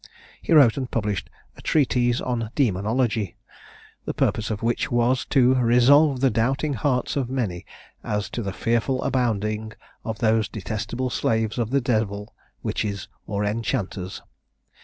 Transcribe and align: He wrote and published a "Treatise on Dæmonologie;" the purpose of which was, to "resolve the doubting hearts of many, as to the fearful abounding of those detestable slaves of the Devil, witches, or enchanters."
He 0.41 0.51
wrote 0.51 0.77
and 0.77 0.89
published 0.89 1.29
a 1.55 1.61
"Treatise 1.61 2.21
on 2.21 2.49
Dæmonologie;" 2.55 3.35
the 4.05 4.15
purpose 4.15 4.49
of 4.49 4.63
which 4.63 4.91
was, 4.91 5.25
to 5.25 5.53
"resolve 5.53 6.21
the 6.21 6.31
doubting 6.31 6.73
hearts 6.73 7.15
of 7.15 7.29
many, 7.29 7.67
as 8.03 8.27
to 8.31 8.41
the 8.41 8.51
fearful 8.51 9.03
abounding 9.03 9.73
of 10.03 10.17
those 10.17 10.47
detestable 10.49 11.11
slaves 11.11 11.59
of 11.59 11.69
the 11.69 11.81
Devil, 11.81 12.33
witches, 12.63 13.09
or 13.27 13.45
enchanters." 13.45 14.23